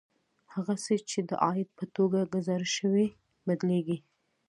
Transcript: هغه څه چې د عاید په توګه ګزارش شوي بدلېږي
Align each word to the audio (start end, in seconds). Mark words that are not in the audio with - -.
هغه 0.53 0.73
څه 0.83 0.93
چې 1.09 1.19
د 1.29 1.31
عاید 1.43 1.69
په 1.79 1.85
توګه 1.95 2.19
ګزارش 2.33 2.71
شوي 2.79 3.07
بدلېږي 3.47 3.97